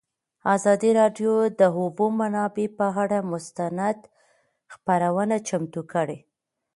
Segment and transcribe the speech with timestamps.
[0.55, 3.99] ازادي راډیو د د اوبو منابع پر اړه مستند
[4.73, 6.19] خپرونه چمتو کړې.